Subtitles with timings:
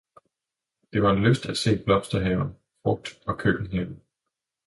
[0.93, 4.01] det var en lyst at se blomsterhaven, frugt- og køkkenhaven.